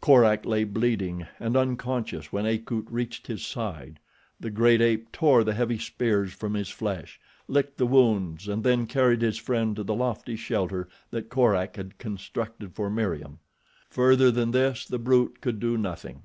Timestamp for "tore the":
5.12-5.52